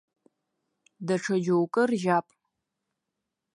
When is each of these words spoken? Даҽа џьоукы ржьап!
Даҽа 1.05 1.35
џьоукы 1.43 1.81
ржьап! 1.89 2.27